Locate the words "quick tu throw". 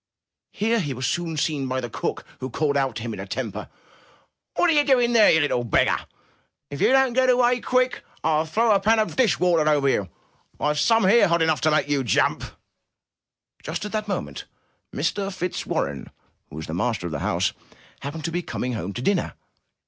7.59-8.71